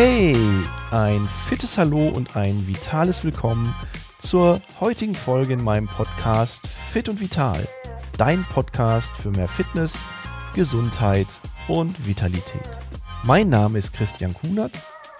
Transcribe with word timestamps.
Hey, 0.00 0.36
ein 0.92 1.28
fittes 1.48 1.76
Hallo 1.76 2.06
und 2.06 2.36
ein 2.36 2.68
vitales 2.68 3.24
Willkommen 3.24 3.74
zur 4.20 4.62
heutigen 4.78 5.16
Folge 5.16 5.54
in 5.54 5.64
meinem 5.64 5.88
Podcast 5.88 6.68
Fit 6.68 7.08
und 7.08 7.18
Vital. 7.18 7.66
Dein 8.16 8.44
Podcast 8.44 9.10
für 9.16 9.32
mehr 9.32 9.48
Fitness, 9.48 9.98
Gesundheit 10.54 11.26
und 11.66 12.06
Vitalität. 12.06 12.62
Mein 13.24 13.48
Name 13.48 13.76
ist 13.76 13.92
Christian 13.92 14.34
Kunert 14.34 14.70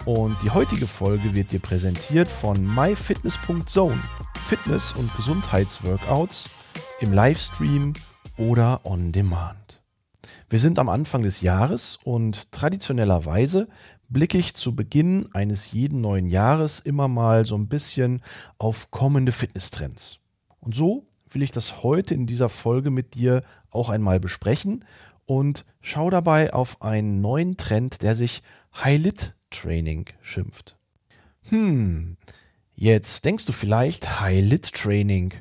und 0.05 0.41
die 0.43 0.51
heutige 0.51 0.87
Folge 0.87 1.35
wird 1.35 1.51
dir 1.51 1.59
präsentiert 1.59 2.29
von 2.29 2.65
myfitness.zone. 2.65 4.01
Fitness- 4.47 4.93
und 4.93 5.13
Gesundheitsworkouts 5.17 6.49
im 7.01 7.11
Livestream 7.11 7.95
oder 8.37 8.79
on 8.85 9.11
demand. 9.11 9.81
Wir 10.49 10.59
sind 10.59 10.79
am 10.79 10.87
Anfang 10.87 11.23
des 11.23 11.41
Jahres 11.41 11.99
und 12.05 12.53
traditionellerweise 12.53 13.67
blicke 14.09 14.37
ich 14.37 14.55
zu 14.55 14.75
Beginn 14.75 15.29
eines 15.33 15.71
jeden 15.71 16.01
neuen 16.01 16.27
Jahres 16.27 16.79
immer 16.79 17.07
mal 17.07 17.45
so 17.45 17.55
ein 17.55 17.67
bisschen 17.67 18.21
auf 18.57 18.91
kommende 18.91 19.31
Fitnesstrends. 19.31 20.19
Und 20.59 20.75
so 20.75 21.07
will 21.29 21.43
ich 21.43 21.51
das 21.51 21.83
heute 21.83 22.13
in 22.15 22.25
dieser 22.25 22.49
Folge 22.49 22.89
mit 22.89 23.13
dir 23.13 23.43
auch 23.69 23.89
einmal 23.89 24.19
besprechen 24.19 24.83
und 25.25 25.63
schau 25.81 26.09
dabei 26.09 26.53
auf 26.53 26.81
einen 26.81 27.21
neuen 27.21 27.55
Trend, 27.57 28.01
der 28.01 28.15
sich 28.15 28.41
High-Lit 28.75 29.35
Training 29.51 30.05
schimpft. 30.21 30.75
Hm, 31.49 32.17
jetzt 32.75 33.25
denkst 33.25 33.45
du 33.45 33.51
vielleicht 33.51 34.19
High-Lit 34.19 34.73
Training. 34.73 35.33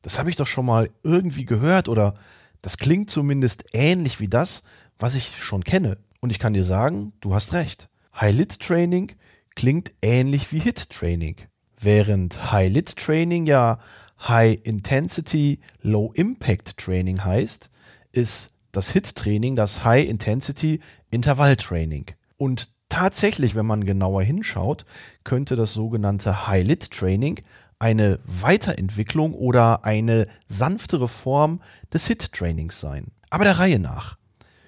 Das 0.00 0.18
habe 0.18 0.30
ich 0.30 0.36
doch 0.36 0.46
schon 0.46 0.66
mal 0.66 0.90
irgendwie 1.02 1.44
gehört 1.44 1.88
oder 1.88 2.14
das 2.60 2.76
klingt 2.76 3.10
zumindest 3.10 3.64
ähnlich 3.72 4.20
wie 4.20 4.28
das, 4.28 4.62
was 4.98 5.16
ich 5.16 5.42
schon 5.42 5.64
kenne. 5.64 5.98
Und 6.20 6.30
ich 6.30 6.38
kann 6.38 6.54
dir 6.54 6.64
sagen, 6.64 7.12
du 7.20 7.34
hast 7.34 7.52
recht. 7.52 7.88
High-Lit 8.14 8.60
Training 8.60 9.12
klingt 9.54 9.92
ähnlich 10.02 10.52
wie 10.52 10.58
Hit 10.58 10.90
Training. 10.90 11.36
Während 11.80 12.52
High-Lit 12.52 12.96
Training 12.96 13.46
ja 13.46 13.78
High 14.20 14.58
Intensity, 14.62 15.60
Low 15.80 16.12
Impact 16.14 16.76
Training 16.76 17.24
heißt, 17.24 17.70
ist 18.12 18.54
das 18.70 18.90
Hit 18.90 19.16
Training 19.16 19.56
das 19.56 19.84
High 19.84 20.08
Intensity 20.08 20.80
Intervall 21.10 21.56
Training. 21.56 22.06
Und 22.36 22.70
tatsächlich, 22.88 23.54
wenn 23.54 23.66
man 23.66 23.84
genauer 23.84 24.22
hinschaut, 24.22 24.84
könnte 25.24 25.56
das 25.56 25.72
sogenannte 25.72 26.46
High-Lit 26.46 26.90
Training 26.90 27.42
eine 27.78 28.20
Weiterentwicklung 28.24 29.34
oder 29.34 29.84
eine 29.84 30.28
sanftere 30.46 31.08
Form 31.08 31.60
des 31.92 32.06
HIT-Trainings 32.06 32.78
sein. 32.78 33.08
Aber 33.28 33.44
der 33.44 33.58
Reihe 33.58 33.80
nach. 33.80 34.18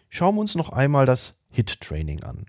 Schauen 0.08 0.34
wir 0.34 0.40
uns 0.40 0.56
noch 0.56 0.70
einmal 0.70 1.06
das 1.06 1.40
HIT-Training 1.50 2.24
an. 2.24 2.46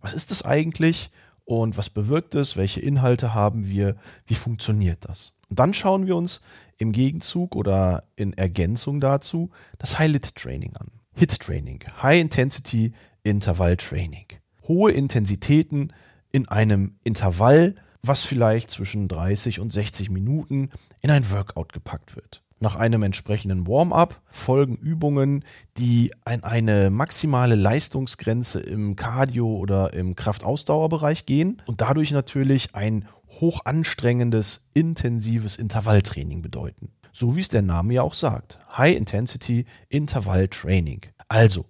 Was 0.00 0.14
ist 0.14 0.30
das 0.30 0.44
eigentlich 0.44 1.10
und 1.44 1.76
was 1.76 1.90
bewirkt 1.90 2.34
es? 2.34 2.56
Welche 2.56 2.80
Inhalte 2.80 3.34
haben 3.34 3.68
wir? 3.68 3.96
Wie 4.26 4.34
funktioniert 4.34 5.08
das? 5.08 5.32
Und 5.48 5.58
dann 5.58 5.74
schauen 5.74 6.06
wir 6.06 6.16
uns 6.16 6.40
im 6.76 6.92
Gegenzug 6.92 7.56
oder 7.56 8.02
in 8.16 8.32
Ergänzung 8.34 9.00
dazu 9.00 9.50
das 9.78 9.98
High-Lit-Training 9.98 10.76
an. 10.76 10.88
HIT-Training, 11.14 11.80
High 12.02 12.20
Intensity 12.20 12.92
Intervall 13.22 13.76
Training. 13.76 14.26
Hohe 14.68 14.92
Intensitäten 14.92 15.92
in 16.30 16.46
einem 16.48 16.96
Intervall, 17.02 17.74
was 18.02 18.24
vielleicht 18.24 18.70
zwischen 18.70 19.08
30 19.08 19.60
und 19.60 19.72
60 19.72 20.10
Minuten 20.10 20.70
in 21.00 21.10
ein 21.10 21.30
Workout 21.30 21.72
gepackt 21.72 22.14
wird. 22.14 22.42
Nach 22.60 22.74
einem 22.74 23.04
entsprechenden 23.04 23.68
Warm-up 23.68 24.20
folgen 24.30 24.74
Übungen, 24.76 25.44
die 25.76 26.12
an 26.24 26.42
eine 26.42 26.90
maximale 26.90 27.54
Leistungsgrenze 27.54 28.58
im 28.58 28.96
Cardio- 28.96 29.58
oder 29.58 29.92
im 29.94 30.16
Kraftausdauerbereich 30.16 31.24
gehen 31.24 31.62
und 31.66 31.80
dadurch 31.80 32.10
natürlich 32.10 32.74
ein 32.74 33.06
hochanstrengendes, 33.40 34.68
intensives 34.74 35.56
Intervalltraining 35.56 36.42
bedeuten. 36.42 36.90
So 37.12 37.36
wie 37.36 37.40
es 37.40 37.48
der 37.48 37.62
Name 37.62 37.94
ja 37.94 38.02
auch 38.02 38.14
sagt. 38.14 38.58
High 38.76 38.96
Intensity 38.96 39.64
Intervall 39.88 40.48
Training. 40.48 41.02
Also, 41.28 41.64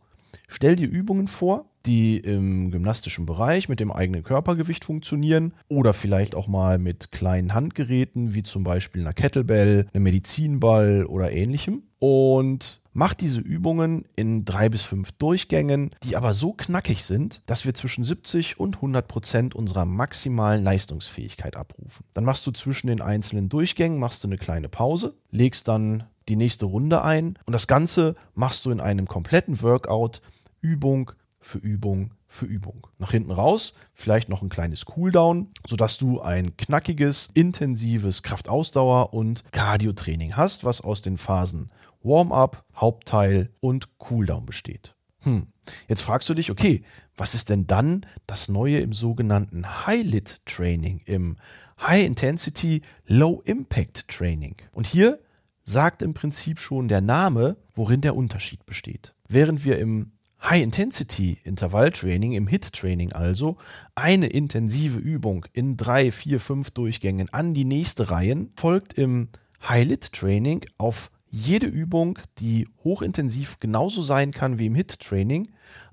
stell 0.46 0.76
dir 0.76 0.88
Übungen 0.88 1.28
vor, 1.28 1.66
die 1.88 2.18
im 2.18 2.70
gymnastischen 2.70 3.24
Bereich 3.24 3.68
mit 3.68 3.80
dem 3.80 3.90
eigenen 3.90 4.22
Körpergewicht 4.22 4.84
funktionieren 4.84 5.54
oder 5.68 5.94
vielleicht 5.94 6.34
auch 6.34 6.46
mal 6.46 6.78
mit 6.78 7.10
kleinen 7.12 7.54
Handgeräten 7.54 8.34
wie 8.34 8.42
zum 8.42 8.62
Beispiel 8.62 9.00
einer 9.00 9.14
Kettlebell, 9.14 9.86
einem 9.92 10.04
Medizinball 10.04 11.06
oder 11.06 11.32
ähnlichem. 11.32 11.84
Und 11.98 12.80
macht 12.92 13.20
diese 13.20 13.40
Übungen 13.40 14.04
in 14.16 14.44
drei 14.44 14.68
bis 14.68 14.82
fünf 14.82 15.12
Durchgängen, 15.12 15.90
die 16.04 16.16
aber 16.16 16.34
so 16.34 16.52
knackig 16.52 17.04
sind, 17.04 17.42
dass 17.46 17.64
wir 17.64 17.74
zwischen 17.74 18.04
70 18.04 18.60
und 18.60 18.76
100 18.76 19.08
Prozent 19.08 19.54
unserer 19.54 19.84
maximalen 19.84 20.62
Leistungsfähigkeit 20.62 21.56
abrufen. 21.56 22.04
Dann 22.14 22.24
machst 22.24 22.46
du 22.46 22.50
zwischen 22.50 22.88
den 22.88 23.00
einzelnen 23.00 23.48
Durchgängen 23.48 23.98
machst 23.98 24.22
du 24.22 24.28
eine 24.28 24.38
kleine 24.38 24.68
Pause, 24.68 25.14
legst 25.30 25.68
dann 25.68 26.04
die 26.28 26.36
nächste 26.36 26.66
Runde 26.66 27.02
ein 27.02 27.38
und 27.46 27.52
das 27.52 27.66
Ganze 27.66 28.14
machst 28.34 28.64
du 28.64 28.70
in 28.70 28.80
einem 28.80 29.08
kompletten 29.08 29.62
Workout 29.62 30.20
Übung 30.60 31.12
für 31.40 31.58
Übung 31.58 32.12
für 32.28 32.46
Übung. 32.46 32.86
Nach 32.98 33.10
hinten 33.10 33.32
raus 33.32 33.72
vielleicht 33.94 34.28
noch 34.28 34.42
ein 34.42 34.50
kleines 34.50 34.84
Cooldown, 34.84 35.48
sodass 35.66 35.98
du 35.98 36.20
ein 36.20 36.56
knackiges, 36.56 37.30
intensives 37.34 38.22
Kraftausdauer 38.22 39.14
und 39.14 39.44
Cardio-Training 39.50 40.36
hast, 40.36 40.64
was 40.64 40.80
aus 40.80 41.02
den 41.02 41.16
Phasen 41.16 41.70
Warm-up, 42.02 42.64
Hauptteil 42.76 43.50
und 43.60 43.98
Cooldown 43.98 44.46
besteht. 44.46 44.94
Hm. 45.22 45.48
Jetzt 45.88 46.02
fragst 46.02 46.28
du 46.28 46.34
dich, 46.34 46.50
okay, 46.50 46.82
was 47.16 47.34
ist 47.34 47.48
denn 47.48 47.66
dann 47.66 48.06
das 48.26 48.48
Neue 48.48 48.78
im 48.78 48.92
sogenannten 48.92 49.86
High-Lit-Training, 49.86 51.00
im 51.06 51.36
High-Intensity, 51.80 52.82
Low-Impact-Training? 53.06 54.56
Und 54.70 54.86
hier 54.86 55.18
sagt 55.64 56.02
im 56.02 56.14
Prinzip 56.14 56.60
schon 56.60 56.88
der 56.88 57.00
Name, 57.00 57.56
worin 57.74 58.00
der 58.00 58.14
Unterschied 58.14 58.64
besteht. 58.64 59.12
Während 59.28 59.64
wir 59.64 59.78
im 59.78 60.12
High-Intensity-Intervalltraining, 60.42 62.32
im 62.32 62.46
HIT-Training 62.46 63.12
also, 63.12 63.56
eine 63.94 64.28
intensive 64.28 64.98
Übung 64.98 65.46
in 65.52 65.76
drei, 65.76 66.12
vier, 66.12 66.40
fünf 66.40 66.70
Durchgängen 66.70 67.28
an 67.32 67.54
die 67.54 67.64
nächste 67.64 68.10
Reihen, 68.10 68.52
folgt 68.56 68.94
im 68.94 69.28
High-Lit-Training 69.68 70.64
auf 70.78 71.10
jede 71.30 71.66
Übung, 71.66 72.18
die 72.38 72.68
hochintensiv 72.84 73.60
genauso 73.60 74.02
sein 74.02 74.30
kann 74.30 74.58
wie 74.58 74.66
im 74.66 74.74
HIT-Training, 74.74 75.48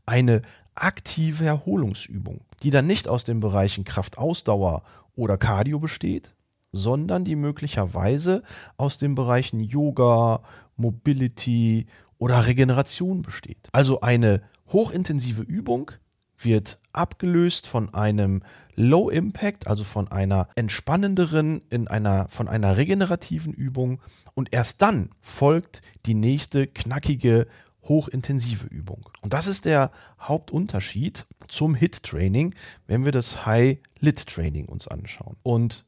eine 0.05 0.41
aktive 0.75 1.45
Erholungsübung, 1.45 2.41
die 2.61 2.69
dann 2.69 2.87
nicht 2.87 3.07
aus 3.07 3.23
den 3.23 3.39
Bereichen 3.39 3.83
Kraftausdauer 3.83 4.83
oder 5.15 5.37
Cardio 5.37 5.79
besteht, 5.79 6.35
sondern 6.71 7.23
die 7.23 7.35
möglicherweise 7.35 8.43
aus 8.77 8.97
den 8.97 9.15
Bereichen 9.15 9.61
Yoga, 9.61 10.41
Mobility 10.77 11.87
oder 12.17 12.45
Regeneration 12.45 13.21
besteht. 13.21 13.69
Also 13.71 14.01
eine 14.01 14.41
hochintensive 14.67 15.41
Übung 15.41 15.91
wird 16.37 16.79
abgelöst 16.93 17.67
von 17.67 17.93
einem 17.93 18.43
Low 18.75 19.09
Impact, 19.09 19.67
also 19.67 19.83
von 19.83 20.09
einer 20.09 20.49
entspannenderen, 20.55 21.61
in 21.69 21.87
einer, 21.87 22.27
von 22.29 22.47
einer 22.47 22.77
regenerativen 22.77 23.53
Übung 23.53 24.01
und 24.33 24.53
erst 24.53 24.81
dann 24.81 25.11
folgt 25.21 25.81
die 26.05 26.13
nächste 26.13 26.67
knackige, 26.67 27.47
hochintensive 27.83 28.65
Übung. 28.67 29.09
Und 29.21 29.33
das 29.33 29.47
ist 29.47 29.65
der 29.65 29.91
Hauptunterschied 30.19 31.25
zum 31.47 31.75
HIT-Training, 31.75 32.55
wenn 32.87 33.05
wir 33.05 33.11
das 33.11 33.45
High-Lit-Training 33.45 34.65
uns 34.65 34.87
anschauen. 34.87 35.37
Und 35.43 35.85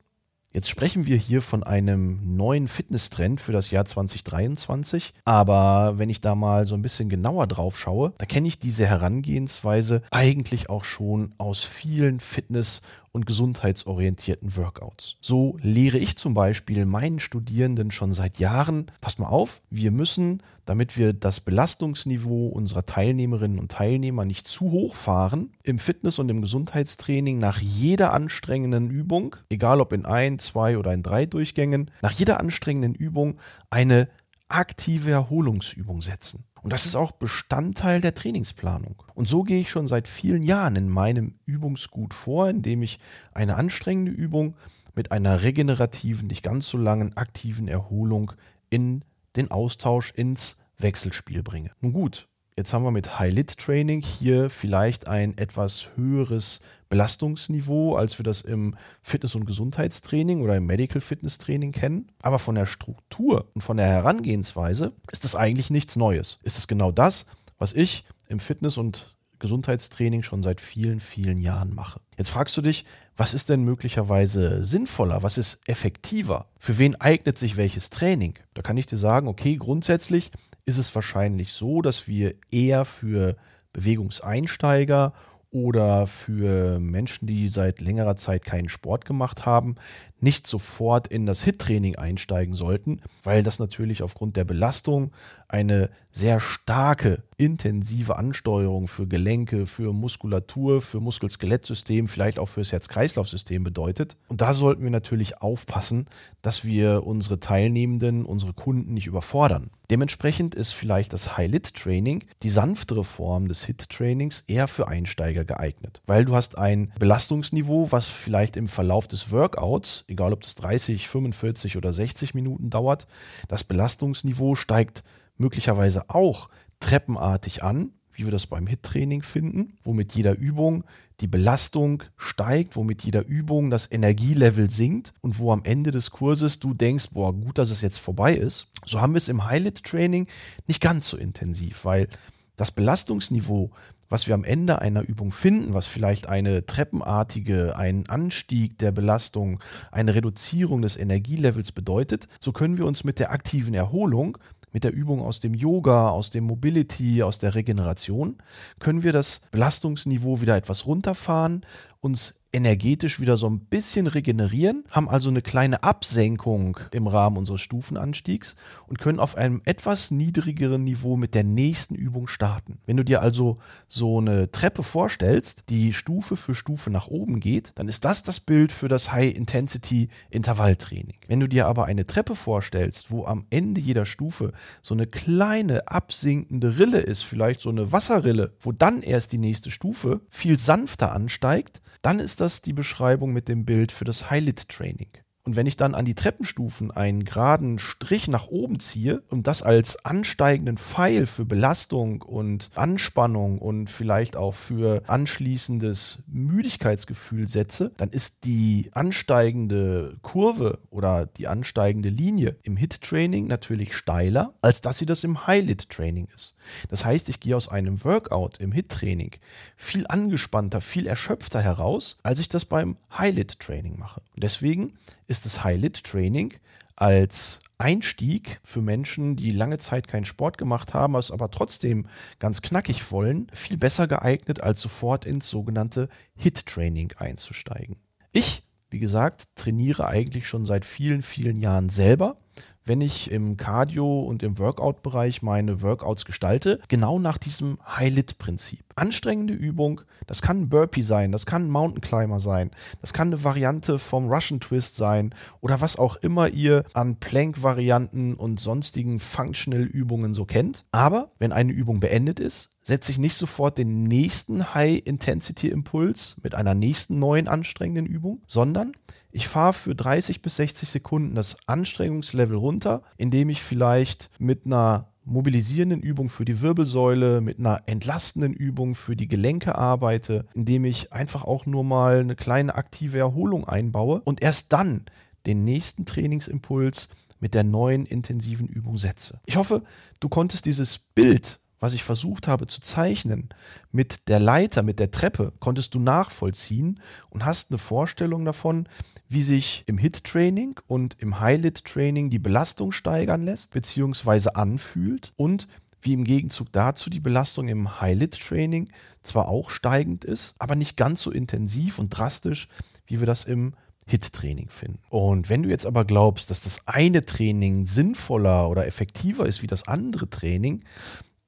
Jetzt 0.58 0.72
sprechen 0.72 1.06
wir 1.06 1.18
hier 1.18 1.44
von 1.44 1.62
einem 1.62 2.36
neuen 2.36 2.68
Fitnesstrend 2.68 3.40
für 3.40 3.52
das 3.52 3.70
Jahr 3.70 3.86
2023. 3.86 5.14
Aber 5.24 6.00
wenn 6.00 6.10
ich 6.10 6.20
da 6.20 6.34
mal 6.34 6.66
so 6.66 6.74
ein 6.74 6.82
bisschen 6.82 7.10
genauer 7.10 7.46
drauf 7.46 7.78
schaue, 7.78 8.14
da 8.18 8.26
kenne 8.26 8.48
ich 8.48 8.58
diese 8.58 8.88
Herangehensweise 8.88 10.02
eigentlich 10.10 10.68
auch 10.72 10.84
schon 10.84 11.36
aus 11.38 11.64
vielen 11.64 12.20
Fitness- 12.20 12.82
und 13.18 13.26
gesundheitsorientierten 13.26 14.56
Workouts. 14.56 15.18
So 15.22 15.58
lehre 15.60 15.98
ich 15.98 16.18
zum 16.18 16.36
Beispiel 16.36 16.86
meinen 16.86 17.20
Studierenden 17.20 17.90
schon 17.90 18.14
seit 18.14 18.38
Jahren, 18.38 18.92
passt 19.02 19.18
mal 19.18 19.28
auf, 19.28 19.62
wir 19.72 19.90
müssen, 19.90 20.44
damit 20.66 20.98
wir 20.98 21.14
das 21.14 21.40
Belastungsniveau 21.40 22.48
unserer 22.50 22.86
Teilnehmerinnen 22.86 23.58
und 23.58 23.72
Teilnehmer 23.72 24.24
nicht 24.24 24.48
zu 24.48 24.72
hoch 24.72 24.94
fahren, 24.94 25.52
im 25.64 25.80
Fitness- 25.80 26.20
und 26.20 26.30
im 26.30 26.42
Gesundheitstraining 26.44 27.40
nach 27.40 27.60
jeder 27.60 28.14
anstrengenden 28.14 28.92
Übung, 28.92 29.36
egal 29.50 29.82
ob 29.82 29.94
in 29.94 30.06
ein, 30.06 30.38
zwei 30.38 30.78
oder 30.78 30.94
in 30.94 31.02
drei 31.02 31.26
Durchgängen, 31.26 31.90
nach 32.04 32.12
jeder 32.12 32.40
anstrengenden 32.40 32.94
Übung 32.94 33.40
eine 33.72 34.10
aktive 34.50 35.12
Erholungsübung 35.12 36.02
setzen. 36.02 36.46
Und 36.62 36.74
das 36.74 36.86
ist 36.86 36.96
auch 36.96 37.12
Bestandteil 37.12 38.02
der 38.02 38.16
Trainingsplanung. 38.16 39.04
Und 39.14 39.28
so 39.28 39.44
gehe 39.44 39.62
ich 39.62 39.70
schon 39.70 39.88
seit 39.88 40.08
vielen 40.08 40.44
Jahren 40.44 40.76
in 40.76 40.90
meinem 40.90 41.36
Übungsgut 41.46 42.14
vor, 42.14 42.50
indem 42.50 42.84
ich 42.84 43.00
eine 43.34 43.56
anstrengende 43.56 44.12
Übung 44.12 44.56
mit 44.96 45.12
einer 45.12 45.44
regenerativen, 45.44 46.28
nicht 46.28 46.44
ganz 46.44 46.68
so 46.68 46.78
langen 46.78 47.16
aktiven 47.16 47.68
Erholung 47.68 48.34
in 48.70 49.04
den 49.36 49.52
Austausch 49.52 50.12
ins 50.12 50.58
Wechselspiel 50.78 51.44
bringe. 51.44 51.72
Nun 51.80 51.94
gut, 51.94 52.28
Jetzt 52.58 52.74
haben 52.74 52.84
wir 52.84 52.90
mit 52.90 53.20
High-Lit-Training 53.20 54.02
hier 54.02 54.50
vielleicht 54.50 55.08
ein 55.08 55.38
etwas 55.38 55.90
höheres 55.96 56.60
Belastungsniveau, 56.90 57.96
als 57.96 58.18
wir 58.18 58.24
das 58.24 58.42
im 58.42 58.76
Fitness- 59.04 59.36
und 59.36 59.46
Gesundheitstraining 59.46 60.42
oder 60.42 60.58
im 60.58 60.66
Medical 60.66 61.00
Fitness 61.00 61.38
Training 61.38 61.72
kennen. 61.72 62.12
Aber 62.20 62.40
von 62.40 62.56
der 62.56 62.66
Struktur 62.66 63.46
und 63.54 63.62
von 63.62 63.78
der 63.78 63.86
Herangehensweise 63.86 64.94
ist 65.12 65.24
es 65.24 65.36
eigentlich 65.36 65.70
nichts 65.70 65.98
Neues. 65.98 66.40
Ist 66.42 66.58
es 66.58 66.68
genau 66.68 66.92
das, 66.92 67.28
was 67.60 67.74
ich 67.74 68.06
im 68.28 68.40
Fitness- 68.40 68.78
und 68.78 69.16
Gesundheitstraining 69.38 70.24
schon 70.24 70.42
seit 70.42 70.60
vielen, 70.60 71.00
vielen 71.00 71.38
Jahren 71.38 71.76
mache. 71.76 72.02
Jetzt 72.18 72.30
fragst 72.30 72.58
du 72.58 72.62
dich, 72.64 72.86
was 73.16 73.36
ist 73.36 73.50
denn 73.50 73.62
möglicherweise 73.62 74.66
sinnvoller? 74.66 75.22
Was 75.22 75.38
ist 75.38 75.60
effektiver? 75.68 76.48
Für 76.58 76.80
wen 76.80 76.96
eignet 76.96 77.38
sich 77.38 77.56
welches 77.56 77.92
Training? 77.92 78.34
Da 78.56 78.64
kann 78.64 78.78
ich 78.78 78.88
dir 78.88 78.98
sagen, 78.98 79.28
okay, 79.28 79.58
grundsätzlich 79.58 80.32
ist 80.68 80.78
es 80.78 80.94
wahrscheinlich 80.94 81.54
so, 81.54 81.82
dass 81.82 82.08
wir 82.08 82.34
eher 82.52 82.86
für 82.86 83.38
Bewegungseinsteiger 83.74 85.14
oder 85.58 86.06
für 86.06 86.80
Menschen, 86.80 87.28
die 87.28 87.50
seit 87.50 87.82
längerer 87.82 88.16
Zeit 88.16 88.46
keinen 88.46 88.70
Sport 88.70 89.06
gemacht 89.06 89.48
haben, 89.48 89.76
nicht 90.20 90.48
sofort 90.48 91.08
in 91.08 91.26
das 91.26 91.44
HIT-Training 91.44 91.96
einsteigen 91.96 92.54
sollten, 92.54 93.02
weil 93.24 93.44
das 93.44 93.60
natürlich 93.60 94.04
aufgrund 94.04 94.38
der 94.38 94.46
Belastung 94.46 95.12
eine 95.48 95.90
sehr 96.12 96.40
starke, 96.40 97.24
intensive 97.38 98.18
Ansteuerung 98.18 98.88
für 98.88 99.08
Gelenke, 99.08 99.66
für 99.68 99.94
Muskulatur, 99.94 100.82
für 100.82 101.00
Muskel-Skelettsystem, 101.00 102.08
vielleicht 102.08 102.40
auch 102.40 102.50
fürs 102.50 102.72
Herz-Kreislauf-System 102.72 103.64
bedeutet. 103.64 104.18
Und 104.28 104.42
da 104.42 104.54
sollten 104.54 104.84
wir 104.84 104.90
natürlich 104.90 105.42
aufpassen, 105.42 106.08
dass 106.42 106.66
wir 106.66 107.06
unsere 107.06 107.40
Teilnehmenden, 107.40 108.26
unsere 108.26 108.54
Kunden 108.54 108.94
nicht 108.94 109.08
überfordern. 109.08 109.70
Dementsprechend 109.90 110.54
ist 110.54 110.74
vielleicht 110.74 111.14
das 111.14 111.38
High-Lit-Training, 111.38 112.26
die 112.44 112.50
sanftere 112.50 113.06
Form 113.06 113.48
des 113.48 113.64
HIT-Trainings, 113.66 114.44
eher 114.48 114.68
für 114.68 114.88
Einsteiger 114.88 115.46
geeignet. 115.48 116.02
Weil 116.06 116.26
du 116.26 116.36
hast 116.36 116.58
ein 116.58 116.92
Belastungsniveau, 117.00 117.92
was 117.92 118.08
vielleicht 118.08 118.58
im 118.58 118.68
Verlauf 118.68 119.08
des 119.08 119.32
Workouts, 119.32 120.06
egal 120.08 120.34
ob 120.34 120.42
das 120.42 120.56
30, 120.56 121.08
45 121.08 121.78
oder 121.78 121.92
60 121.92 122.36
Minuten 122.36 122.70
dauert, 122.70 123.08
das 123.48 123.64
Belastungsniveau 123.64 124.56
steigt 124.56 125.04
möglicherweise 125.38 126.10
auch 126.10 126.50
treppenartig 126.80 127.64
an, 127.64 127.92
wie 128.14 128.26
wir 128.26 128.32
das 128.32 128.48
beim 128.48 128.66
HIT-Training 128.66 129.22
finden, 129.22 129.78
wo 129.84 129.94
mit 129.94 130.14
jeder 130.14 130.38
Übung 130.38 130.84
die 131.20 131.28
Belastung 131.28 132.04
steigt, 132.16 132.76
wo 132.76 132.84
mit 132.84 133.04
jeder 133.04 133.26
Übung 133.26 133.70
das 133.70 133.92
Energielevel 133.92 134.70
sinkt 134.70 135.14
und 135.22 135.40
wo 135.40 135.52
am 135.52 135.64
Ende 135.64 135.92
des 135.92 136.12
Kurses 136.12 136.60
du 136.60 136.74
denkst, 136.74 137.10
boah, 137.12 137.34
gut, 137.34 137.58
dass 137.58 137.70
es 137.70 137.82
jetzt 137.82 137.98
vorbei 137.98 138.36
ist. 138.36 138.68
So 138.86 139.02
haben 139.02 139.14
wir 139.14 139.18
es 139.18 139.28
im 139.28 139.46
Highlight-Training 139.46 140.28
nicht 140.68 140.82
ganz 140.82 141.10
so 141.10 141.18
intensiv, 141.18 141.86
weil 141.86 142.08
das 142.56 142.72
Belastungsniveau, 142.72 143.72
was 144.10 144.28
wir 144.28 144.36
am 144.36 144.44
Ende 144.44 144.82
einer 144.82 145.02
Übung 145.02 145.32
finden, 145.32 145.74
was 145.74 145.88
vielleicht 145.88 146.28
eine 146.28 146.66
treppenartige, 146.66 147.76
ein 147.76 148.08
Anstieg 148.08 148.78
der 148.78 148.92
Belastung, 148.92 149.60
eine 149.92 150.16
Reduzierung 150.16 150.82
des 150.82 150.98
Energielevels 150.98 151.72
bedeutet, 151.72 152.28
so 152.40 152.52
können 152.52 152.78
wir 152.78 152.86
uns 152.86 153.04
mit 153.04 153.20
der 153.20 153.32
aktiven 153.32 153.74
Erholung 153.74 154.38
mit 154.74 154.84
der 154.84 154.94
Übung 154.94 155.22
aus 155.22 155.40
dem 155.40 155.54
Yoga, 155.54 156.10
aus 156.10 156.30
dem 156.30 156.44
Mobility, 156.44 157.24
aus 157.24 157.40
der 157.40 157.56
Regeneration, 157.56 158.38
können 158.80 159.02
wir 159.02 159.14
das 159.14 159.42
Belastungsniveau 159.52 160.42
wieder 160.42 160.56
etwas 160.56 160.86
runterfahren, 160.86 161.66
uns 162.00 162.37
energetisch 162.52 163.20
wieder 163.20 163.38
so 163.38 163.50
ein 163.50 163.60
bisschen 163.60 164.08
regenerieren, 164.08 164.86
haben 164.92 165.10
also 165.10 165.30
eine 165.30 165.42
kleine 165.42 165.84
Absenkung 165.84 166.80
im 166.92 167.08
Rahmen 167.08 167.38
unseres 167.38 167.62
Stufenanstiegs 167.62 168.56
und 168.88 169.00
können 169.00 169.20
auf 169.20 169.36
einem 169.36 169.62
etwas 169.66 170.12
niedrigeren 170.12 170.84
Niveau 170.84 171.18
mit 171.18 171.36
der 171.36 171.44
nächsten 171.44 171.96
Übung 171.96 172.28
starten. 172.28 172.80
Wenn 172.86 172.98
du 172.98 173.04
dir 173.04 173.22
also 173.22 173.58
so 173.88 174.20
eine 174.20 174.52
Treppe 174.52 174.84
vorstellst, 174.84 175.64
die 175.70 175.94
Stufe 175.94 176.38
für 176.38 176.56
Stufe 176.56 176.90
nach 176.90 177.08
oben 177.08 177.40
geht, 177.40 177.72
dann 177.76 177.88
ist 177.88 178.06
das 178.06 178.24
das 178.24 178.40
Bild 178.40 178.72
für 178.72 178.88
das 178.88 179.12
High-Intensity-Intervalltraining. 179.12 181.18
Wenn 181.28 181.40
du 181.40 181.48
dir 181.48 181.68
aber 181.68 181.86
eine 181.86 182.08
Treppe 182.08 182.36
vorstellst, 182.36 183.12
wo 183.12 183.26
am 183.26 183.46
Ende 183.50 183.82
jeder 183.82 184.06
Stufe 184.06 184.54
so 184.82 184.94
eine 184.94 185.08
kleine 185.08 185.88
absinkende 185.88 186.80
Rille 186.80 187.00
ist, 187.00 187.24
vielleicht 187.24 187.62
so 187.62 187.70
eine 187.70 187.92
Wasserrille, 187.92 188.54
wo 188.62 188.72
dann 188.72 189.02
erst 189.02 189.34
die 189.34 189.38
nächste 189.38 189.72
Stufe 189.72 190.22
viel 190.30 190.60
sanfter 190.60 191.14
ansteigt, 191.14 191.82
dann 192.02 192.20
ist 192.20 192.37
das 192.40 192.62
die 192.62 192.74
Beschreibung 192.74 193.34
mit 193.34 193.48
dem 193.48 193.66
Bild 193.66 193.92
für 193.92 194.06
das 194.06 194.30
Highlight-Training. 194.30 195.10
Und 195.48 195.56
wenn 195.56 195.66
ich 195.66 195.78
dann 195.78 195.96
an 195.96 196.04
die 196.04 196.14
Treppenstufen 196.14 196.92
einen 196.92 197.24
geraden 197.24 197.80
Strich 197.80 198.28
nach 198.28 198.48
oben 198.48 198.82
ziehe 198.82 199.24
und 199.30 199.48
das 199.48 199.62
als 199.62 200.04
ansteigenden 200.04 200.78
Pfeil 200.78 201.26
für 201.26 201.46
Belastung 201.46 202.22
und 202.22 202.70
Anspannung 202.76 203.60
und 203.60 203.90
vielleicht 203.90 204.36
auch 204.36 204.54
für 204.54 205.04
anschließendes 205.08 206.24
Müdigkeitsgefühl 206.28 207.48
setze, 207.48 207.94
dann 207.96 208.10
ist 208.10 208.44
die 208.44 208.90
ansteigende 208.92 210.18
Kurve 210.22 210.80
oder 210.90 211.28
die 211.28 211.48
ansteigende 211.48 212.10
Linie 212.10 212.58
im 212.64 212.76
HIT-Training 212.76 213.48
natürlich 213.48 213.96
steiler, 213.96 214.54
als 214.62 214.82
dass 214.82 214.98
sie 214.98 215.06
das 215.06 215.24
im 215.24 215.48
Highlight-Training 215.48 216.28
ist. 216.36 216.58
Das 216.90 217.06
heißt, 217.06 217.30
ich 217.30 217.40
gehe 217.40 217.56
aus 217.56 217.70
einem 217.70 218.04
Workout 218.04 218.60
im 218.60 218.74
HIT-Training 218.74 219.32
viel 219.78 220.06
angespannter, 220.08 220.82
viel 220.82 221.08
erschöpfter 221.08 221.62
heraus, 221.62 222.18
als 222.22 222.42
ich 222.42 222.50
das 222.50 222.66
beim 222.66 222.98
Highlight-Training 223.18 223.98
mache. 223.98 224.22
Und 224.36 224.44
deswegen 224.44 224.92
ist 225.28 225.46
das 225.46 225.64
Highlight-Training 225.64 226.54
als 226.96 227.60
Einstieg 227.78 228.60
für 228.64 228.82
Menschen, 228.82 229.36
die 229.36 229.52
lange 229.52 229.78
Zeit 229.78 230.08
keinen 230.08 230.26
Sport 230.26 230.58
gemacht 230.58 230.94
haben, 230.94 231.16
es 231.16 231.30
aber 231.30 231.52
trotzdem 231.52 232.08
ganz 232.40 232.62
knackig 232.62 233.12
wollen, 233.12 233.48
viel 233.54 233.78
besser 233.78 234.08
geeignet, 234.08 234.62
als 234.62 234.82
sofort 234.82 235.26
ins 235.26 235.48
sogenannte 235.48 236.10
HIT-Training 236.36 237.14
einzusteigen. 237.18 237.98
Ich, 238.32 238.64
wie 238.90 239.00
gesagt, 239.00 239.44
trainiere 239.56 240.08
eigentlich 240.08 240.48
schon 240.48 240.66
seit 240.66 240.86
vielen, 240.86 241.22
vielen 241.22 241.58
Jahren 241.58 241.90
selber 241.90 242.38
wenn 242.88 243.02
ich 243.02 243.30
im 243.32 243.58
Cardio- 243.58 244.22
und 244.22 244.44
im 244.44 244.58
Workout-Bereich 244.58 245.42
meine 245.42 245.82
Workouts 245.82 246.26
gestalte, 246.26 246.80
genau 246.88 247.20
nach 247.20 247.38
diesem 247.38 247.78
High-Lit-Prinzip. 247.86 248.84
Anstrengende 248.96 249.54
Übung, 249.54 250.02
das 250.26 250.42
kann 250.42 250.62
ein 250.62 250.70
Burpee 250.70 251.02
sein, 251.02 251.32
das 251.32 251.46
kann 251.46 251.66
ein 251.66 251.70
Mountain 251.70 252.02
Climber 252.02 252.40
sein, 252.40 252.72
das 253.02 253.14
kann 253.14 253.28
eine 253.28 253.44
Variante 253.44 254.00
vom 254.00 254.30
Russian 254.30 254.60
Twist 254.60 254.96
sein 254.96 255.34
oder 255.62 255.82
was 255.82 255.98
auch 255.98 256.16
immer 256.18 256.50
ihr 256.50 256.84
an 256.94 257.18
Plank-Varianten 257.18 258.34
und 258.34 258.60
sonstigen 258.60 259.20
Functional-Übungen 259.20 260.34
so 260.34 260.46
kennt. 260.46 260.86
Aber 260.92 261.32
wenn 261.40 261.52
eine 261.52 261.74
Übung 261.74 262.00
beendet 262.00 262.40
ist, 262.40 262.70
setze 262.82 263.12
ich 263.12 263.20
nicht 263.20 263.36
sofort 263.36 263.78
den 263.78 264.04
nächsten 264.04 264.74
High-Intensity-Impuls 264.74 266.38
mit 266.42 266.56
einer 266.56 266.74
nächsten 266.74 267.20
neuen 267.20 267.48
anstrengenden 267.48 268.06
Übung, 268.06 268.42
sondern 268.48 268.94
ich 269.38 269.48
fahre 269.48 269.74
für 269.74 269.94
30 269.94 270.42
bis 270.42 270.56
60 270.56 270.90
Sekunden 270.90 271.36
das 271.36 271.58
Anstrengungslevel 271.68 272.58
runter, 272.58 273.04
indem 273.18 273.50
ich 273.50 273.62
vielleicht 273.62 274.32
mit 274.40 274.66
einer 274.66 275.10
mobilisierenden 275.26 276.02
Übung 276.02 276.30
für 276.30 276.44
die 276.44 276.60
Wirbelsäule, 276.62 277.40
mit 277.40 277.60
einer 277.60 277.84
entlastenden 277.86 278.54
Übung 278.54 278.96
für 278.96 279.16
die 279.16 279.28
Gelenke 279.28 279.76
arbeite, 279.76 280.48
indem 280.56 280.86
ich 280.86 281.14
einfach 281.14 281.44
auch 281.44 281.68
nur 281.68 281.84
mal 281.84 282.22
eine 282.22 282.36
kleine 282.36 282.74
aktive 282.74 283.20
Erholung 283.20 283.68
einbaue 283.68 284.22
und 284.22 284.42
erst 284.42 284.74
dann 284.74 285.06
den 285.46 285.64
nächsten 285.64 286.06
Trainingsimpuls 286.06 287.08
mit 287.40 287.54
der 287.54 287.64
neuen 287.64 288.08
intensiven 288.08 288.68
Übung 288.68 288.98
setze. 288.98 289.40
Ich 289.46 289.58
hoffe, 289.58 289.84
du 290.20 290.30
konntest 290.30 290.66
dieses 290.66 290.98
Bild 290.98 291.60
was 291.80 291.94
ich 291.94 292.04
versucht 292.04 292.48
habe 292.48 292.68
zu 292.68 292.82
zeichnen, 292.82 293.50
mit 293.92 294.28
der 294.28 294.40
Leiter, 294.40 294.84
mit 294.84 295.00
der 295.00 295.12
Treppe, 295.12 295.54
konntest 295.60 295.94
du 295.94 296.00
nachvollziehen 296.00 297.00
und 297.30 297.46
hast 297.46 297.72
eine 297.72 297.78
Vorstellung 297.78 298.46
davon, 298.46 298.88
wie 299.30 299.44
sich 299.44 299.84
im 299.88 299.98
Hit-Training 299.98 300.80
und 300.88 301.16
im 301.20 301.40
Highlight-Training 301.40 302.30
die 302.30 302.40
Belastung 302.40 302.92
steigern 302.92 303.44
lässt, 303.44 303.72
beziehungsweise 303.72 304.56
anfühlt 304.56 305.34
und 305.36 305.68
wie 306.02 306.14
im 306.14 306.24
Gegenzug 306.24 306.72
dazu 306.72 307.10
die 307.10 307.20
Belastung 307.20 307.68
im 307.68 308.00
Highlight-Training 308.00 308.90
zwar 309.24 309.50
auch 309.50 309.70
steigend 309.70 310.24
ist, 310.24 310.56
aber 310.60 310.76
nicht 310.76 310.96
ganz 310.96 311.22
so 311.22 311.32
intensiv 311.32 312.00
und 312.00 312.10
drastisch, 312.10 312.70
wie 313.06 313.20
wir 313.20 313.28
das 313.28 313.44
im 313.44 313.74
Hit-Training 314.06 314.70
finden. 314.70 315.00
Und 315.10 315.50
wenn 315.50 315.64
du 315.64 315.70
jetzt 315.70 315.86
aber 315.86 316.06
glaubst, 316.06 316.50
dass 316.50 316.62
das 316.62 316.88
eine 316.88 317.26
Training 317.26 317.86
sinnvoller 317.86 318.70
oder 318.70 318.88
effektiver 318.88 319.46
ist 319.46 319.62
wie 319.62 319.68
das 319.68 319.88
andere 319.88 320.30
Training, 320.30 320.84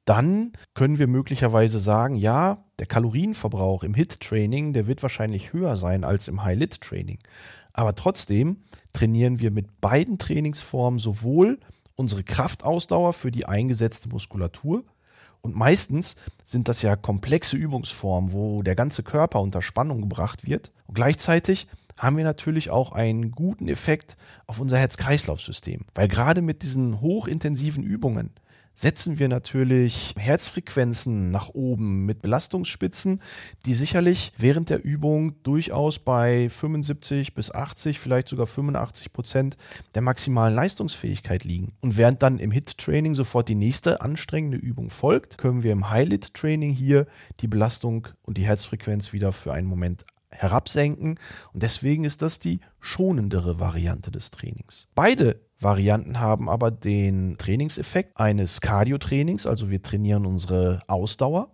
dann 0.09 0.53
können 0.73 0.97
wir 0.97 1.07
möglicherweise 1.07 1.79
sagen, 1.79 2.15
ja, 2.15 2.65
der 2.79 2.87
Kalorienverbrauch 2.87 3.83
im 3.83 3.93
HIT-Training, 3.93 4.73
der 4.73 4.87
wird 4.87 5.03
wahrscheinlich 5.03 5.53
höher 5.53 5.77
sein 5.77 6.03
als 6.03 6.27
im 6.27 6.43
High-Lit-Training. 6.43 7.19
Aber 7.73 7.93
trotzdem 7.93 8.63
trainieren 8.91 9.39
wir 9.39 9.51
mit 9.51 9.79
beiden 9.81 10.17
Trainingsformen 10.17 10.99
sowohl 10.99 11.59
unsere 11.95 12.23
Kraftausdauer 12.23 13.13
für 13.13 13.29
die 13.29 13.45
eingesetzte 13.45 14.09
Muskulatur 14.09 14.83
und 15.41 15.55
meistens 15.55 16.15
sind 16.43 16.67
das 16.67 16.81
ja 16.81 16.95
komplexe 16.95 17.55
Übungsformen, 17.55 18.33
wo 18.33 18.61
der 18.61 18.75
ganze 18.75 19.03
Körper 19.03 19.41
unter 19.41 19.61
Spannung 19.61 20.01
gebracht 20.01 20.45
wird. 20.45 20.71
Und 20.87 20.95
gleichzeitig 20.95 21.67
haben 21.97 22.17
wir 22.17 22.23
natürlich 22.23 22.69
auch 22.69 22.91
einen 22.91 23.31
guten 23.31 23.67
Effekt 23.67 24.17
auf 24.47 24.59
unser 24.59 24.77
Herz-Kreislauf-System. 24.77 25.85
Weil 25.95 26.07
gerade 26.07 26.41
mit 26.41 26.63
diesen 26.63 26.99
hochintensiven 26.99 27.83
Übungen 27.83 28.31
setzen 28.79 29.19
wir 29.19 29.27
natürlich 29.27 30.13
Herzfrequenzen 30.17 31.31
nach 31.31 31.50
oben 31.50 32.05
mit 32.05 32.21
Belastungsspitzen, 32.21 33.21
die 33.65 33.74
sicherlich 33.74 34.31
während 34.38 34.69
der 34.69 34.86
Übung 34.86 35.36
durchaus 35.43 36.00
bei 36.00 36.48
75 36.48 37.33
bis 37.33 37.51
80, 37.51 38.00
vielleicht 38.00 38.29
sogar 38.29 38.48
85 38.48 39.12
Prozent 39.12 39.57
der 39.95 40.01
maximalen 40.01 40.55
Leistungsfähigkeit 40.55 41.43
liegen. 41.43 41.74
Und 41.81 41.98
während 41.98 42.24
dann 42.24 42.39
im 42.39 42.51
HIT-Training 42.51 43.15
sofort 43.15 43.50
die 43.50 43.55
nächste 43.55 44.00
anstrengende 44.00 44.57
Übung 44.57 44.89
folgt, 44.89 45.38
können 45.38 45.63
wir 45.63 45.74
im 45.74 45.89
High-Lit-Training 45.89 46.71
hier 46.71 47.05
die 47.41 47.48
Belastung 47.48 48.07
und 48.21 48.38
die 48.38 48.45
Herzfrequenz 48.45 49.12
wieder 49.12 49.33
für 49.33 49.51
einen 49.51 49.67
Moment 49.67 50.05
herabsenken. 50.31 51.19
Und 51.51 51.63
deswegen 51.63 52.05
ist 52.05 52.21
das 52.21 52.39
die 52.39 52.62
schonendere 52.79 53.59
Variante 53.59 54.09
des 54.09 54.31
Trainings. 54.31 54.88
Beide 54.95 55.48
Varianten 55.59 56.19
haben 56.19 56.49
aber 56.49 56.71
den 56.71 57.37
Trainingseffekt 57.37 58.17
eines 58.17 58.61
Cardio-Trainings, 58.61 59.45
also 59.45 59.69
wir 59.69 59.81
trainieren 59.81 60.25
unsere 60.25 60.79
Ausdauer 60.87 61.49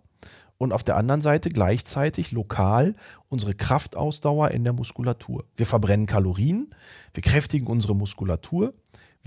und 0.58 0.72
auf 0.72 0.84
der 0.84 0.96
anderen 0.96 1.22
Seite 1.22 1.48
gleichzeitig 1.48 2.30
lokal 2.32 2.94
unsere 3.28 3.54
Kraftausdauer 3.54 4.52
in 4.52 4.64
der 4.64 4.72
Muskulatur. 4.72 5.44
Wir 5.56 5.66
verbrennen 5.66 6.06
Kalorien, 6.06 6.74
wir 7.14 7.22
kräftigen 7.22 7.66
unsere 7.66 7.96
Muskulatur, 7.96 8.74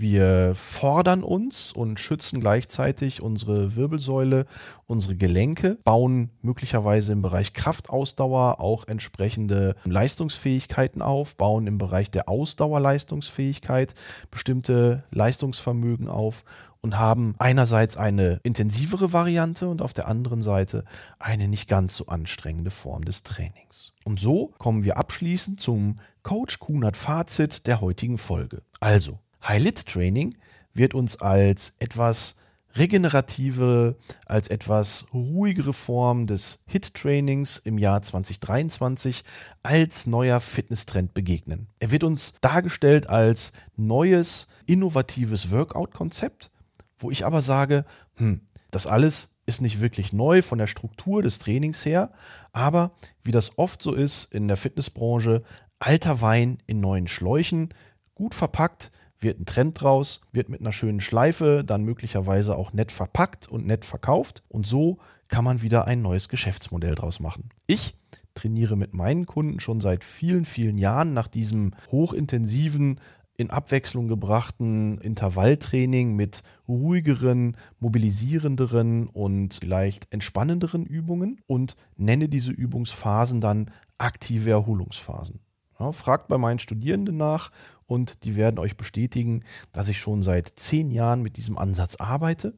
wir 0.00 0.54
fordern 0.54 1.22
uns 1.22 1.72
und 1.72 2.00
schützen 2.00 2.40
gleichzeitig 2.40 3.22
unsere 3.22 3.76
Wirbelsäule, 3.76 4.46
unsere 4.86 5.16
Gelenke, 5.16 5.78
bauen 5.84 6.30
möglicherweise 6.42 7.12
im 7.12 7.22
Bereich 7.22 7.52
Kraftausdauer 7.52 8.60
auch 8.60 8.86
entsprechende 8.88 9.76
Leistungsfähigkeiten 9.84 11.02
auf, 11.02 11.36
bauen 11.36 11.66
im 11.66 11.78
Bereich 11.78 12.10
der 12.10 12.28
Ausdauerleistungsfähigkeit 12.28 13.94
bestimmte 14.30 15.04
Leistungsvermögen 15.10 16.08
auf 16.08 16.44
und 16.80 16.98
haben 16.98 17.34
einerseits 17.38 17.96
eine 17.96 18.40
intensivere 18.42 19.12
Variante 19.12 19.68
und 19.68 19.82
auf 19.82 19.92
der 19.92 20.08
anderen 20.08 20.42
Seite 20.42 20.84
eine 21.18 21.48
nicht 21.48 21.68
ganz 21.68 21.96
so 21.96 22.06
anstrengende 22.06 22.70
Form 22.70 23.04
des 23.04 23.22
Trainings. 23.22 23.92
Und 24.04 24.18
so 24.18 24.52
kommen 24.58 24.84
wir 24.84 24.96
abschließend 24.96 25.60
zum 25.60 25.96
Coach 26.22 26.58
Kunert 26.58 26.96
Fazit 26.96 27.66
der 27.66 27.80
heutigen 27.80 28.18
Folge. 28.18 28.62
Also, 28.80 29.18
High-Lit-Training 29.42 30.36
wird 30.74 30.94
uns 30.94 31.20
als 31.20 31.74
etwas 31.78 32.36
regenerative, 32.76 33.96
als 34.26 34.48
etwas 34.48 35.04
ruhigere 35.12 35.72
Form 35.72 36.26
des 36.26 36.60
HIT-Trainings 36.66 37.58
im 37.58 37.78
Jahr 37.78 38.02
2023 38.02 39.24
als 39.62 40.06
neuer 40.06 40.40
Fitnesstrend 40.40 41.14
begegnen. 41.14 41.68
Er 41.80 41.90
wird 41.90 42.04
uns 42.04 42.34
dargestellt 42.40 43.08
als 43.08 43.52
neues, 43.76 44.46
innovatives 44.66 45.50
Workout-Konzept, 45.50 46.50
wo 46.98 47.10
ich 47.10 47.26
aber 47.26 47.42
sage, 47.42 47.84
hm, 48.16 48.42
das 48.70 48.86
alles 48.86 49.30
ist 49.46 49.60
nicht 49.60 49.80
wirklich 49.80 50.12
neu 50.12 50.42
von 50.42 50.58
der 50.58 50.68
Struktur 50.68 51.22
des 51.22 51.38
Trainings 51.38 51.84
her, 51.84 52.12
aber 52.52 52.92
wie 53.24 53.32
das 53.32 53.58
oft 53.58 53.82
so 53.82 53.92
ist 53.92 54.32
in 54.32 54.46
der 54.46 54.56
Fitnessbranche, 54.56 55.42
alter 55.80 56.20
Wein 56.20 56.58
in 56.66 56.80
neuen 56.80 57.08
Schläuchen, 57.08 57.74
gut 58.14 58.34
verpackt, 58.34 58.92
wird 59.20 59.40
ein 59.40 59.46
Trend 59.46 59.80
draus, 59.80 60.20
wird 60.32 60.48
mit 60.48 60.60
einer 60.60 60.72
schönen 60.72 61.00
Schleife 61.00 61.62
dann 61.64 61.84
möglicherweise 61.84 62.56
auch 62.56 62.72
nett 62.72 62.92
verpackt 62.92 63.48
und 63.48 63.66
nett 63.66 63.84
verkauft. 63.84 64.42
Und 64.48 64.66
so 64.66 64.98
kann 65.28 65.44
man 65.44 65.62
wieder 65.62 65.86
ein 65.86 66.02
neues 66.02 66.28
Geschäftsmodell 66.28 66.94
draus 66.94 67.20
machen. 67.20 67.50
Ich 67.66 67.94
trainiere 68.34 68.76
mit 68.76 68.94
meinen 68.94 69.26
Kunden 69.26 69.60
schon 69.60 69.80
seit 69.80 70.04
vielen, 70.04 70.44
vielen 70.44 70.78
Jahren 70.78 71.12
nach 71.12 71.28
diesem 71.28 71.72
hochintensiven, 71.90 73.00
in 73.40 73.50
Abwechslung 73.50 74.06
gebrachten 74.06 74.98
Intervalltraining 74.98 76.14
mit 76.14 76.42
ruhigeren, 76.68 77.56
mobilisierenderen 77.78 79.06
und 79.06 79.54
vielleicht 79.54 80.12
entspannenderen 80.12 80.84
Übungen 80.84 81.40
und 81.46 81.74
nenne 81.96 82.28
diese 82.28 82.52
Übungsphasen 82.52 83.40
dann 83.40 83.70
aktive 83.96 84.50
Erholungsphasen. 84.50 85.40
Ja, 85.78 85.90
fragt 85.92 86.28
bei 86.28 86.36
meinen 86.36 86.58
Studierenden 86.58 87.16
nach 87.16 87.50
und 87.90 88.22
die 88.24 88.36
werden 88.36 88.60
euch 88.60 88.76
bestätigen, 88.76 89.42
dass 89.72 89.88
ich 89.88 89.98
schon 89.98 90.22
seit 90.22 90.52
zehn 90.54 90.92
Jahren 90.92 91.22
mit 91.22 91.36
diesem 91.36 91.58
Ansatz 91.58 91.96
arbeite 91.96 92.54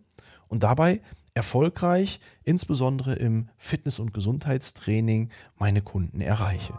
und 0.49 0.63
dabei 0.63 1.01
erfolgreich, 1.33 2.21
insbesondere 2.45 3.15
im 3.15 3.49
Fitness- 3.57 3.99
und 3.99 4.13
Gesundheitstraining, 4.13 5.31
meine 5.59 5.81
Kunden 5.81 6.21
erreiche. 6.21 6.75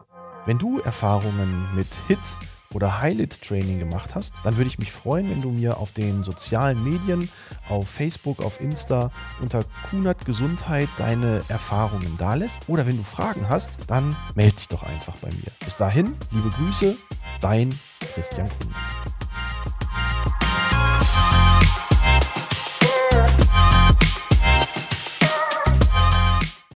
Wenn 0.45 0.59
du 0.59 0.79
Erfahrungen 0.79 1.67
mit 1.73 1.87
HIT 2.07 2.19
oder 2.73 3.01
Highlight-Training 3.01 3.79
gemacht 3.79 4.15
hast, 4.15 4.33
dann 4.43 4.57
würde 4.57 4.69
ich 4.69 4.79
mich 4.79 4.91
freuen, 4.91 5.29
wenn 5.29 5.41
du 5.41 5.51
mir 5.51 5.77
auf 5.77 5.91
den 5.91 6.23
sozialen 6.23 6.83
Medien, 6.83 7.29
auf 7.69 7.89
Facebook, 7.89 8.41
auf 8.41 8.59
Insta 8.59 9.11
unter 9.41 9.63
Kunert 9.89 10.25
Gesundheit 10.25 10.89
deine 10.97 11.41
Erfahrungen 11.47 12.17
dalässt. 12.17 12.61
Oder 12.67 12.85
wenn 12.85 12.97
du 12.97 13.03
Fragen 13.03 13.49
hast, 13.49 13.71
dann 13.87 14.15
melde 14.35 14.57
dich 14.57 14.67
doch 14.67 14.83
einfach 14.83 15.15
bei 15.17 15.29
mir. 15.29 15.51
Bis 15.63 15.77
dahin, 15.77 16.13
liebe 16.31 16.49
Grüße, 16.49 16.95
dein 17.41 17.69
Christian 18.13 18.49
Kuhn. 18.49 18.73